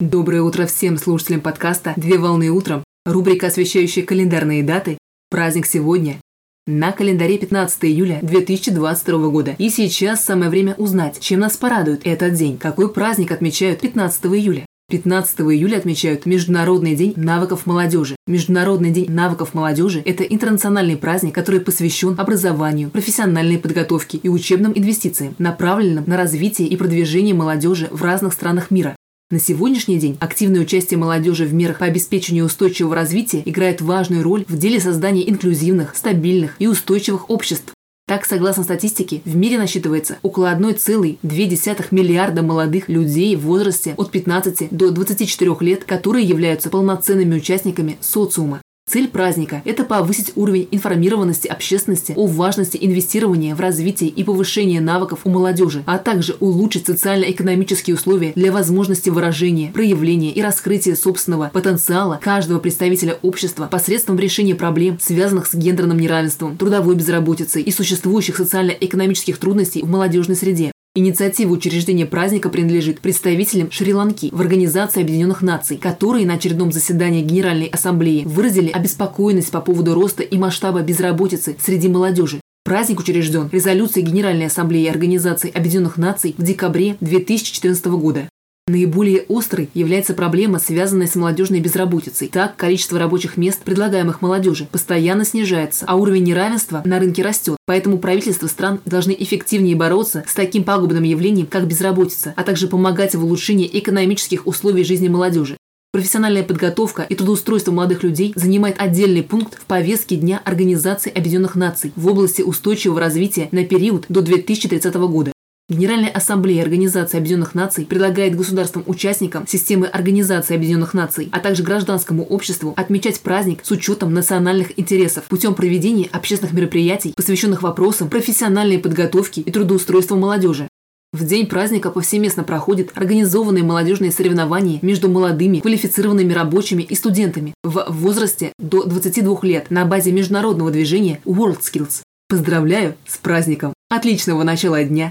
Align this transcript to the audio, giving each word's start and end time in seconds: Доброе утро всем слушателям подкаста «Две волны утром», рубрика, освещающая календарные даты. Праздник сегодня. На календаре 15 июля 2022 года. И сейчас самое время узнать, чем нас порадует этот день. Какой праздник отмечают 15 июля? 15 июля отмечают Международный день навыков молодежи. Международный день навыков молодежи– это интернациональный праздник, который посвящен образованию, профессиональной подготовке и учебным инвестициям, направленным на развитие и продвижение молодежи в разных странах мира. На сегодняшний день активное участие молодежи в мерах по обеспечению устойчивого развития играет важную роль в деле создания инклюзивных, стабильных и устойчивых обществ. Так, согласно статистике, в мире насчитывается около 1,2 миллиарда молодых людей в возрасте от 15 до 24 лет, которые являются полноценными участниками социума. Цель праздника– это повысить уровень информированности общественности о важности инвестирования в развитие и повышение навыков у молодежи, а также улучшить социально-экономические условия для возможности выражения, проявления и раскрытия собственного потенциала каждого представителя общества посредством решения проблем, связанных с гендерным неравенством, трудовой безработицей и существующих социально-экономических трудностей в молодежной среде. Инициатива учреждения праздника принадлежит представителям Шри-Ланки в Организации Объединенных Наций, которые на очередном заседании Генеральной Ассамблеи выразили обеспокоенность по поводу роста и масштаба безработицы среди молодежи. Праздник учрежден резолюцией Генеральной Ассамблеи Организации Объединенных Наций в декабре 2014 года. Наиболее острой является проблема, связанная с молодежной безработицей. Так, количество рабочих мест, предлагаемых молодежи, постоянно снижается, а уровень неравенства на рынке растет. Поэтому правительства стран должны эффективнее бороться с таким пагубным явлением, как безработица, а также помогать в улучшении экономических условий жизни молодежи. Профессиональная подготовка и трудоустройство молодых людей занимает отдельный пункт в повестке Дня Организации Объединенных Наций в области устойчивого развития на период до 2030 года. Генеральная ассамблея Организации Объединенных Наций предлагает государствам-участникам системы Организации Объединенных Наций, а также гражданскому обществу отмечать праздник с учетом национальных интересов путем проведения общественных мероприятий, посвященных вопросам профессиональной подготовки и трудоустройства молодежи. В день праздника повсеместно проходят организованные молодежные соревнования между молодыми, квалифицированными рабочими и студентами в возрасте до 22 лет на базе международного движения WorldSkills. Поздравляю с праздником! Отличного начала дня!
Доброе 0.00 0.42
утро 0.42 0.64
всем 0.66 0.96
слушателям 0.96 1.40
подкаста 1.40 1.92
«Две 1.96 2.18
волны 2.18 2.50
утром», 2.50 2.84
рубрика, 3.04 3.48
освещающая 3.48 4.04
календарные 4.04 4.62
даты. 4.62 4.96
Праздник 5.28 5.66
сегодня. 5.66 6.20
На 6.68 6.92
календаре 6.92 7.36
15 7.36 7.84
июля 7.86 8.20
2022 8.22 9.28
года. 9.30 9.56
И 9.58 9.68
сейчас 9.70 10.24
самое 10.24 10.50
время 10.50 10.76
узнать, 10.76 11.18
чем 11.18 11.40
нас 11.40 11.56
порадует 11.56 12.02
этот 12.04 12.34
день. 12.34 12.58
Какой 12.58 12.92
праздник 12.92 13.32
отмечают 13.32 13.80
15 13.80 14.26
июля? 14.26 14.66
15 14.88 15.40
июля 15.40 15.78
отмечают 15.78 16.26
Международный 16.26 16.94
день 16.94 17.14
навыков 17.16 17.66
молодежи. 17.66 18.14
Международный 18.28 18.90
день 18.90 19.10
навыков 19.10 19.52
молодежи– 19.52 20.00
это 20.04 20.22
интернациональный 20.22 20.96
праздник, 20.96 21.34
который 21.34 21.58
посвящен 21.58 22.14
образованию, 22.16 22.90
профессиональной 22.90 23.58
подготовке 23.58 24.16
и 24.16 24.28
учебным 24.28 24.70
инвестициям, 24.76 25.34
направленным 25.38 26.04
на 26.06 26.16
развитие 26.16 26.68
и 26.68 26.76
продвижение 26.76 27.34
молодежи 27.34 27.88
в 27.90 28.04
разных 28.04 28.32
странах 28.32 28.70
мира. 28.70 28.94
На 29.30 29.38
сегодняшний 29.38 29.98
день 29.98 30.16
активное 30.20 30.62
участие 30.62 30.96
молодежи 30.96 31.44
в 31.44 31.52
мерах 31.52 31.80
по 31.80 31.84
обеспечению 31.84 32.46
устойчивого 32.46 32.94
развития 32.94 33.42
играет 33.44 33.82
важную 33.82 34.22
роль 34.22 34.46
в 34.48 34.56
деле 34.56 34.80
создания 34.80 35.28
инклюзивных, 35.28 35.94
стабильных 35.94 36.56
и 36.58 36.66
устойчивых 36.66 37.28
обществ. 37.28 37.74
Так, 38.06 38.24
согласно 38.24 38.62
статистике, 38.62 39.20
в 39.26 39.36
мире 39.36 39.58
насчитывается 39.58 40.16
около 40.22 40.50
1,2 40.56 41.86
миллиарда 41.90 42.42
молодых 42.42 42.88
людей 42.88 43.36
в 43.36 43.40
возрасте 43.40 43.92
от 43.98 44.10
15 44.10 44.68
до 44.70 44.90
24 44.90 45.56
лет, 45.60 45.84
которые 45.84 46.24
являются 46.24 46.70
полноценными 46.70 47.36
участниками 47.36 47.98
социума. 48.00 48.62
Цель 48.88 49.08
праздника– 49.08 49.60
это 49.66 49.84
повысить 49.84 50.32
уровень 50.34 50.66
информированности 50.70 51.46
общественности 51.46 52.14
о 52.16 52.26
важности 52.26 52.78
инвестирования 52.80 53.54
в 53.54 53.60
развитие 53.60 54.08
и 54.08 54.24
повышение 54.24 54.80
навыков 54.80 55.20
у 55.24 55.28
молодежи, 55.28 55.82
а 55.84 55.98
также 55.98 56.36
улучшить 56.40 56.86
социально-экономические 56.86 57.96
условия 57.96 58.32
для 58.34 58.50
возможности 58.50 59.10
выражения, 59.10 59.72
проявления 59.72 60.32
и 60.32 60.40
раскрытия 60.40 60.96
собственного 60.96 61.50
потенциала 61.52 62.18
каждого 62.22 62.60
представителя 62.60 63.18
общества 63.20 63.68
посредством 63.70 64.18
решения 64.18 64.54
проблем, 64.54 64.98
связанных 64.98 65.48
с 65.48 65.54
гендерным 65.54 65.98
неравенством, 65.98 66.56
трудовой 66.56 66.94
безработицей 66.94 67.60
и 67.60 67.70
существующих 67.70 68.38
социально-экономических 68.38 69.36
трудностей 69.36 69.82
в 69.82 69.90
молодежной 69.90 70.36
среде. 70.36 70.72
Инициатива 70.98 71.52
учреждения 71.52 72.06
праздника 72.06 72.48
принадлежит 72.48 72.98
представителям 72.98 73.70
Шри-Ланки 73.70 74.30
в 74.32 74.40
Организации 74.40 75.00
Объединенных 75.00 75.42
Наций, 75.42 75.76
которые 75.76 76.26
на 76.26 76.34
очередном 76.34 76.72
заседании 76.72 77.22
Генеральной 77.22 77.66
Ассамблеи 77.66 78.24
выразили 78.24 78.68
обеспокоенность 78.70 79.52
по 79.52 79.60
поводу 79.60 79.94
роста 79.94 80.24
и 80.24 80.36
масштаба 80.36 80.82
безработицы 80.82 81.56
среди 81.64 81.86
молодежи. 81.88 82.40
Праздник 82.64 82.98
учрежден 82.98 83.48
резолюцией 83.52 84.04
Генеральной 84.04 84.46
Ассамблеи 84.46 84.88
Организации 84.88 85.52
Объединенных 85.52 85.98
Наций 85.98 86.34
в 86.36 86.42
декабре 86.42 86.96
2014 87.00 87.86
года. 87.86 88.28
Наиболее 88.68 89.24
острой 89.30 89.70
является 89.72 90.12
проблема, 90.12 90.58
связанная 90.58 91.06
с 91.06 91.14
молодежной 91.14 91.60
безработицей. 91.60 92.28
Так, 92.28 92.54
количество 92.56 92.98
рабочих 92.98 93.38
мест, 93.38 93.62
предлагаемых 93.64 94.20
молодежи, 94.20 94.68
постоянно 94.70 95.24
снижается, 95.24 95.86
а 95.88 95.96
уровень 95.96 96.24
неравенства 96.24 96.82
на 96.84 96.98
рынке 97.00 97.22
растет. 97.22 97.56
Поэтому 97.64 97.98
правительства 97.98 98.46
стран 98.46 98.80
должны 98.84 99.16
эффективнее 99.18 99.74
бороться 99.74 100.22
с 100.28 100.34
таким 100.34 100.64
пагубным 100.64 101.02
явлением, 101.02 101.46
как 101.46 101.66
безработица, 101.66 102.34
а 102.36 102.42
также 102.42 102.68
помогать 102.68 103.14
в 103.14 103.24
улучшении 103.24 103.70
экономических 103.72 104.46
условий 104.46 104.84
жизни 104.84 105.08
молодежи. 105.08 105.56
Профессиональная 105.90 106.42
подготовка 106.42 107.06
и 107.08 107.14
трудоустройство 107.14 107.72
молодых 107.72 108.02
людей 108.02 108.34
занимает 108.36 108.78
отдельный 108.78 109.22
пункт 109.22 109.58
в 109.58 109.64
повестке 109.64 110.16
Дня 110.16 110.42
Организации 110.44 111.10
Объединенных 111.10 111.54
Наций 111.54 111.94
в 111.96 112.06
области 112.06 112.42
устойчивого 112.42 113.00
развития 113.00 113.48
на 113.50 113.64
период 113.64 114.04
до 114.10 114.20
2030 114.20 114.94
года. 114.94 115.32
Генеральная 115.70 116.08
ассамблея 116.08 116.62
Организации 116.62 117.18
Объединенных 117.18 117.54
Наций 117.54 117.84
предлагает 117.84 118.34
государствам-участникам 118.34 119.46
системы 119.46 119.86
Организации 119.86 120.56
Объединенных 120.56 120.94
Наций, 120.94 121.28
а 121.30 121.40
также 121.40 121.62
гражданскому 121.62 122.24
обществу 122.24 122.72
отмечать 122.74 123.20
праздник 123.20 123.60
с 123.62 123.70
учетом 123.70 124.14
национальных 124.14 124.78
интересов 124.78 125.24
путем 125.24 125.54
проведения 125.54 126.08
общественных 126.10 126.54
мероприятий, 126.54 127.12
посвященных 127.14 127.62
вопросам 127.62 128.08
профессиональной 128.08 128.78
подготовки 128.78 129.40
и 129.40 129.50
трудоустройства 129.50 130.16
молодежи. 130.16 130.68
В 131.12 131.26
день 131.26 131.46
праздника 131.46 131.90
повсеместно 131.90 132.44
проходят 132.44 132.92
организованные 132.94 133.62
молодежные 133.62 134.10
соревнования 134.10 134.78
между 134.80 135.10
молодыми, 135.10 135.60
квалифицированными 135.60 136.32
рабочими 136.32 136.82
и 136.82 136.94
студентами 136.94 137.52
в 137.62 137.84
возрасте 137.90 138.54
до 138.58 138.84
22 138.84 139.40
лет 139.42 139.70
на 139.70 139.84
базе 139.84 140.12
международного 140.12 140.70
движения 140.70 141.20
WorldSkills. 141.26 142.00
Поздравляю 142.26 142.94
с 143.06 143.18
праздником! 143.18 143.74
Отличного 143.90 144.44
начала 144.44 144.82
дня! 144.82 145.10